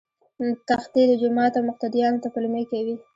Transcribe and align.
تښتي 0.67 1.01
له 1.09 1.15
جوماته 1.21 1.59
مقتديانو 1.69 2.21
ته 2.23 2.27
پلمې 2.33 2.63
کوي 2.71 2.95